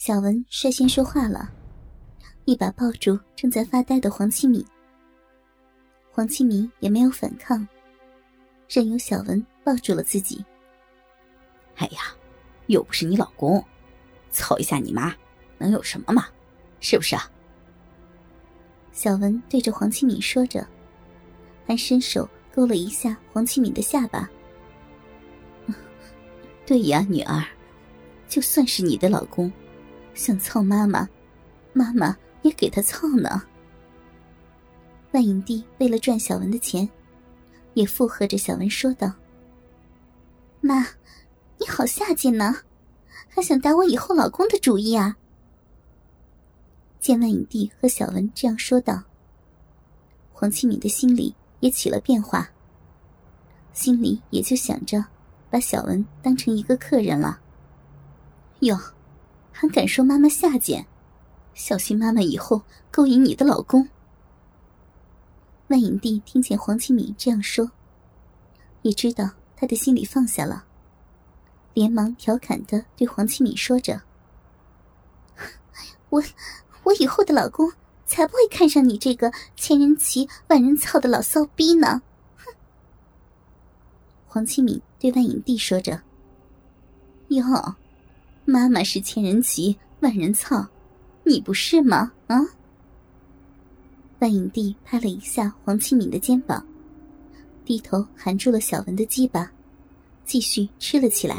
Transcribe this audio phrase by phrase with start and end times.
[0.00, 1.52] 小文率先说话了，
[2.46, 4.64] 一把抱住正在发呆的黄七敏。
[6.10, 7.68] 黄七敏也没有反抗，
[8.66, 10.42] 任由小文抱住了自己。
[11.76, 12.00] 哎呀，
[12.68, 13.62] 又不是你老公，
[14.30, 15.14] 操一下你妈，
[15.58, 16.28] 能有什么嘛？
[16.80, 17.30] 是不是啊？
[18.92, 20.66] 小文对着黄七敏说着，
[21.66, 24.26] 还伸手勾了一下黄七敏的下巴。
[26.64, 27.44] 对呀，女儿，
[28.30, 29.52] 就算是你的老公。
[30.14, 31.08] 想操妈妈，
[31.72, 33.42] 妈妈也给他操呢。
[35.12, 36.88] 万影帝为了赚小文的钱，
[37.74, 39.12] 也附和着小文说道
[40.60, 40.86] ：“妈，
[41.58, 42.54] 你好下贱呢，
[43.28, 45.16] 还想打我以后老公的主意啊？”
[47.00, 49.02] 见万影帝和小文这样说道，
[50.32, 52.48] 黄启敏的心里也起了变化，
[53.72, 55.04] 心里也就想着
[55.48, 57.40] 把小文当成一个客人了。
[58.60, 58.78] 哟。
[59.52, 60.86] 还敢说妈妈下贱？
[61.52, 63.88] 小心妈妈以后勾引你的老公。
[65.68, 67.70] 万影帝听见黄启敏这样说，
[68.82, 70.64] 也知道他的心里放下了，
[71.74, 74.00] 连忙调侃的对黄启敏说着
[76.08, 76.22] ：“我
[76.84, 77.70] 我以后的老公
[78.06, 82.02] 才不会看上你这个千人骑万人操的老骚逼呢！”
[82.38, 82.54] 哼。
[84.26, 86.02] 黄启敏对万影帝说着
[87.28, 87.44] ：“哟。”
[88.50, 90.68] 妈妈是千人骑，万人操，
[91.24, 92.12] 你不是吗？
[92.26, 92.36] 啊！
[94.18, 96.66] 万影帝拍了一下黄启敏的肩膀，
[97.64, 99.52] 低头含住了小文的鸡巴，
[100.24, 101.36] 继续吃了起来。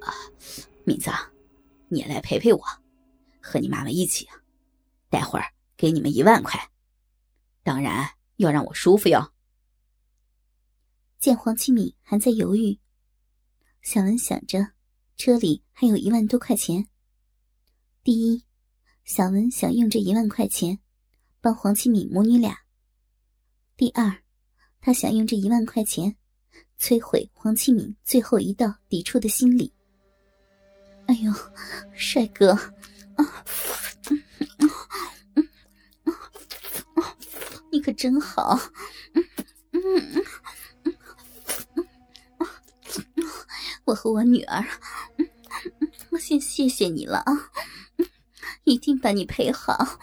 [0.00, 0.12] 啊，
[0.84, 1.10] 敏子，
[1.88, 2.62] 你也来陪陪我，
[3.40, 4.28] 和你妈妈一起！
[5.08, 6.60] 待会儿给你们一万块，
[7.62, 9.32] 当然要让我舒服哟。
[11.18, 12.78] 见黄启敏还在犹豫，
[13.80, 14.72] 小文想着。
[15.16, 16.88] 车里还有一万多块钱。
[18.02, 18.44] 第一，
[19.04, 20.78] 小文想用这一万块钱
[21.40, 22.52] 帮黄启敏母女俩；
[23.76, 24.22] 第二，
[24.80, 26.16] 他想用这一万块钱
[26.80, 29.72] 摧毁黄启敏最后一道抵触的心理。
[31.06, 31.32] 哎呦，
[31.94, 32.58] 帅哥，
[37.70, 38.58] 你可真好，
[43.84, 44.64] 我和我女儿。
[46.22, 47.50] 先谢谢你了啊，
[48.62, 49.98] 一定把你陪好，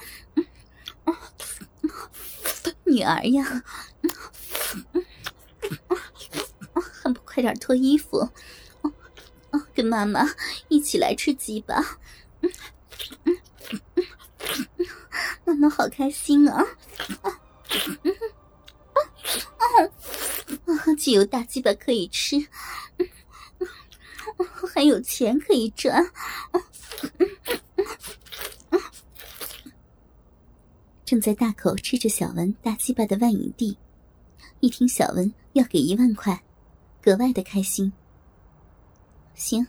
[2.84, 3.64] 女儿呀，
[6.74, 8.30] 还不快点脱衣服，
[9.74, 10.26] 跟妈妈
[10.68, 11.98] 一起来吃鸡吧，
[15.46, 16.66] 妈妈好开心啊，
[20.98, 22.36] 既有大鸡巴可以吃。
[24.74, 26.06] 还有钱可以赚，
[31.04, 33.78] 正在大口吃着小文大鸡巴的万影帝，
[34.60, 36.42] 一听小文要给一万块，
[37.02, 37.92] 格外的开心。
[39.34, 39.66] 行，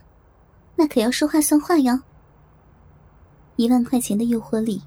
[0.75, 1.99] 那可要说话算话哟。
[3.57, 4.81] 一万块钱的诱惑力，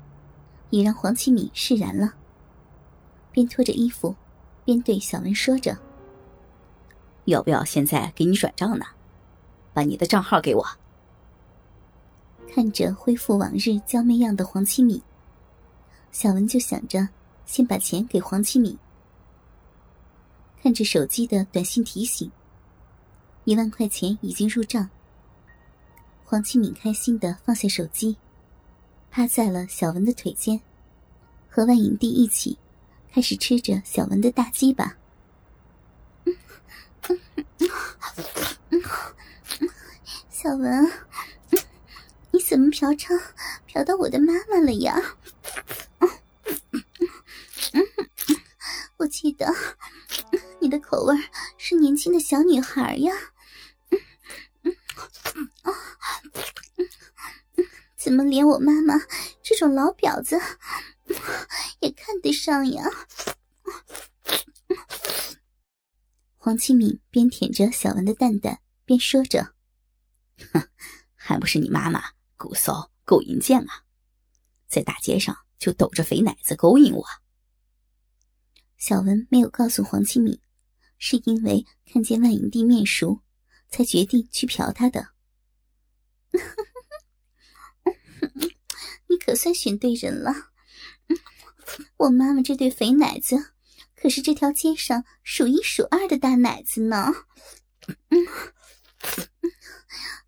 [0.70, 2.14] 也让黄启敏释然了，
[3.30, 4.14] 边脱着衣服，
[4.64, 5.76] 边对小文说着
[7.26, 8.86] ：“要不要现在给你转账呢？”
[9.74, 10.64] 把你的账号给我。
[12.48, 15.02] 看着恢复往日娇媚样的黄七敏，
[16.12, 17.08] 小文就想着
[17.44, 18.78] 先把钱给黄七敏。
[20.62, 22.30] 看着手机的短信提醒，
[23.44, 24.88] 一万块钱已经入账。
[26.24, 28.16] 黄七敏开心的放下手机，
[29.10, 30.60] 趴在了小文的腿间，
[31.50, 32.56] 和万影帝一起
[33.12, 34.96] 开始吃着小文的大鸡巴。
[40.44, 40.92] 小文，
[42.30, 43.18] 你怎么嫖娼
[43.66, 45.16] 嫖到我的妈妈了呀？
[48.98, 49.46] 我记得
[50.60, 51.16] 你的口味
[51.56, 53.14] 是年轻的小女孩呀，
[57.96, 58.96] 怎么连我妈妈
[59.42, 60.38] 这种老婊子
[61.80, 62.84] 也看得上呀？
[66.36, 69.53] 黄启敏边舔着小文的蛋蛋，边说着。
[70.52, 70.68] 哼，
[71.14, 72.02] 还不是你妈妈
[72.36, 73.84] 狗骚狗淫贱啊，
[74.66, 77.06] 在大街上就抖着肥奶子勾引我。
[78.76, 80.40] 小文没有告诉黄启敏，
[80.98, 83.22] 是因为看见万影帝面熟，
[83.68, 85.14] 才决定去嫖他的。
[89.08, 90.50] 你可算选对人了，
[91.96, 93.54] 我妈妈这对肥奶子，
[93.94, 97.12] 可是这条街上数一数二的大奶子呢。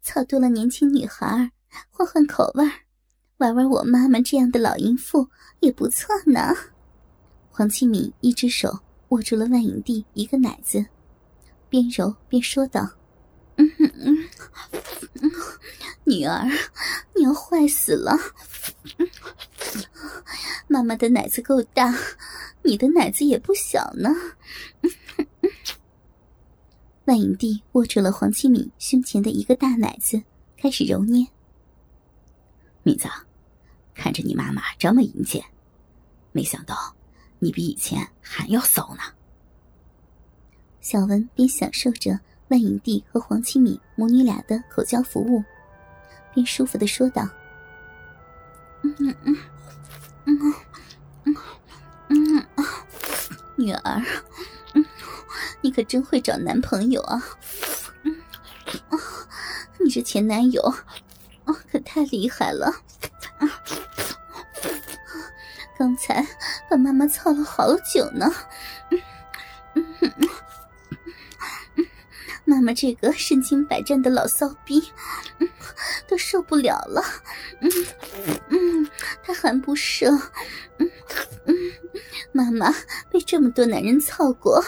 [0.03, 1.51] 操多了年轻女孩
[1.91, 2.73] 换换口味儿，
[3.39, 5.29] 玩玩我妈妈这样的老淫妇
[5.61, 6.55] 也不错呢。
[7.51, 10.85] 黄启敏一只手握住了万影帝一个奶子，
[11.69, 12.91] 边揉边说道
[13.57, 13.91] ：“嗯嗯
[15.23, 15.31] 嗯，
[16.05, 16.47] 女儿，
[17.15, 18.17] 你要坏死了。
[20.69, 21.95] 妈妈的奶子够大，
[22.63, 24.11] 你的奶子也不小呢。”
[27.07, 30.21] 万影帝握住了黄启敏胸前的一个大奶子，
[30.57, 31.25] 开始揉捏。
[32.83, 33.09] 敏子，
[33.95, 35.45] 看着你妈妈这么淫贱，
[36.33, 36.77] 没想到
[37.39, 39.03] 你比以前还要骚呢。
[40.81, 42.19] 小文边享受着
[42.49, 45.45] 万影帝和黄启敏母女俩的口交服务，
[46.35, 47.23] 边舒服的说道
[48.83, 49.37] ：“嗯嗯嗯
[50.25, 50.55] 嗯
[51.25, 51.37] 嗯
[52.09, 52.47] 嗯，
[53.57, 54.03] 女儿。”
[55.77, 57.23] 可真会找男朋友啊！
[59.79, 60.63] 你这前男友
[61.45, 62.75] 啊，可太厉害了！
[63.39, 63.63] 啊
[65.79, 66.27] 刚才
[66.71, 68.33] 把妈妈操了好久呢。
[69.75, 70.11] 嗯嗯
[72.47, 74.83] 妈妈这个身经百战的老骚逼，
[76.09, 77.03] 都受不了了。
[77.61, 77.71] 嗯
[78.49, 78.91] 嗯，
[79.23, 80.09] 他还不射。
[80.79, 80.91] 嗯
[81.45, 81.55] 嗯，
[82.33, 82.73] 妈妈
[83.11, 84.65] 被这么多男人操过。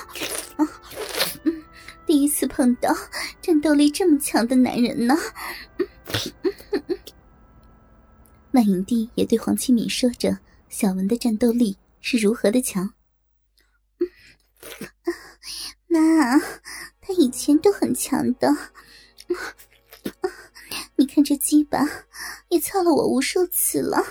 [2.08, 2.96] 第一次碰到
[3.42, 5.14] 战斗力这么强的男人呢，
[8.52, 10.38] 万影帝也对黄启敏说着
[10.70, 12.94] 小文的战斗力是如何的强。
[15.86, 16.38] 妈，
[16.98, 18.56] 他以前都很强的，
[20.96, 21.86] 你看这鸡巴
[22.48, 24.02] 也操了我无数次了，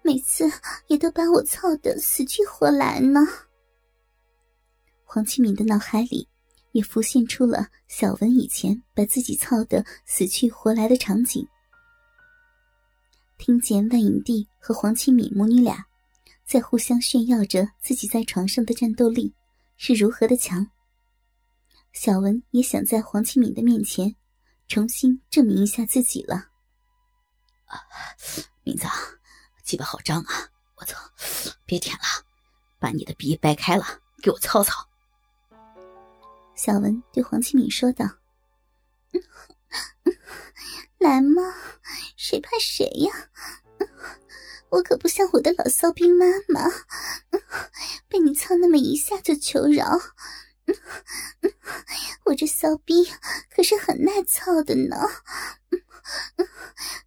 [0.00, 0.50] 每次
[0.86, 3.20] 也都把我操得死去活来呢。
[5.10, 6.28] 黄启敏的脑海里
[6.72, 11.48] 也浮现出了小文以前把自己操得死去活来的场景。
[13.38, 15.82] 听见万影帝和黄启敏母女俩
[16.44, 19.34] 在互相炫耀着自己在床上的战斗力
[19.78, 20.70] 是如何的强，
[21.94, 24.14] 小文也想在黄启敏的面前
[24.68, 26.34] 重新证明一下自己了。
[27.64, 27.80] 啊，
[28.62, 28.86] 敏子，
[29.64, 30.34] 鸡巴好脏啊！
[30.76, 30.98] 我操，
[31.64, 32.02] 别舔了，
[32.78, 33.86] 把你的鼻掰开了，
[34.22, 34.86] 给我操操。
[36.58, 38.04] 小文对黄启敏说道
[40.98, 41.54] ：“来嘛，
[42.16, 43.30] 谁怕谁呀？
[44.70, 46.68] 我可不像我的老骚逼妈妈，
[48.08, 50.00] 被你操那么一下就求饶。
[52.24, 53.06] 我这骚逼
[53.54, 54.96] 可是很耐操的呢，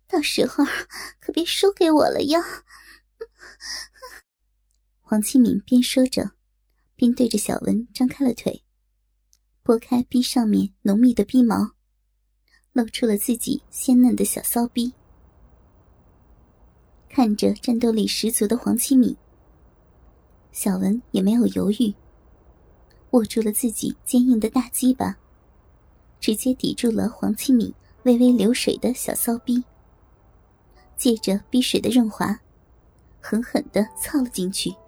[0.07, 0.63] 到时候
[1.19, 2.41] 可别输给我了呀！”
[5.03, 6.31] 黄启敏边说着，
[6.95, 8.63] 边对着小文张开了腿。
[9.63, 11.71] 拨开逼上面浓密的逼毛，
[12.73, 14.93] 露出了自己鲜嫩的小骚逼。
[17.07, 19.15] 看着战斗力十足的黄七敏，
[20.51, 21.93] 小文也没有犹豫，
[23.11, 25.17] 握住了自己坚硬的大鸡巴，
[26.19, 27.73] 直接抵住了黄七敏
[28.03, 29.63] 微微流水的小骚逼，
[30.97, 32.39] 借着逼水的润滑，
[33.19, 34.73] 狠狠的操了进去。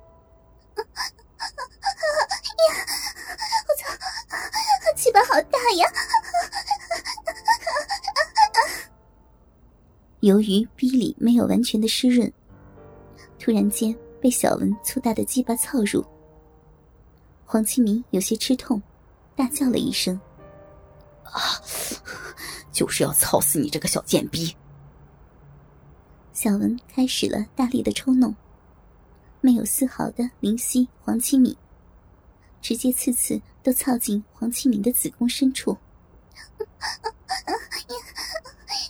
[4.95, 5.87] 鸡巴好大呀！
[10.21, 12.31] 由于逼里没有完全的湿润，
[13.39, 16.05] 突然间被小文粗大的鸡巴操入，
[17.45, 18.81] 黄启明有些吃痛，
[19.35, 20.19] 大叫了一声
[21.25, 21.59] ：“啊！
[22.71, 24.55] 就是要操死你这个小贱逼！”
[26.33, 28.33] 小文开始了大力的抽弄，
[29.41, 31.55] 没有丝毫的怜惜黄启明。
[32.63, 35.77] 直接次次都操进黄启明的子宫深处。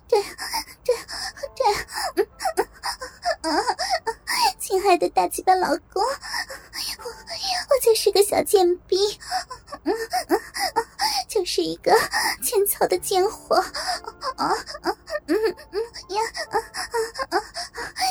[0.08, 0.22] 对，
[0.86, 0.96] 对，
[1.56, 1.66] 对，
[4.60, 6.06] 亲爱的大鸡巴老公，我
[7.04, 8.96] 我就是个小贱逼，
[11.28, 11.92] 就是一个
[12.44, 13.56] 欠操的贱货。
[14.38, 14.48] 啊
[14.82, 14.96] 啊
[15.28, 15.36] 嗯
[15.72, 17.42] 嗯呀啊啊啊！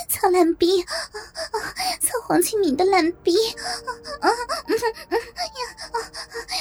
[0.09, 0.91] 操烂逼，操
[2.33, 3.37] 黄启明的烂逼，
[4.23, 4.31] 啊。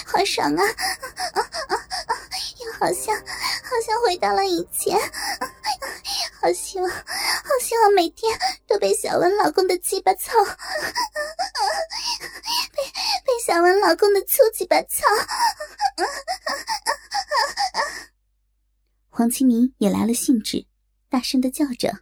[0.05, 0.61] 好爽啊！
[0.65, 1.75] 啊啊
[2.07, 2.13] 啊！
[2.59, 4.99] 又好像，好像回到了以前。
[6.41, 7.05] 好希望，好
[7.61, 8.37] 希望每天
[8.67, 10.51] 都被小文老公的鸡巴操，被
[13.23, 15.05] 被小文老公的粗鸡巴操。
[19.07, 20.65] 黄启明也来了兴致，
[21.09, 21.99] 大声的叫着。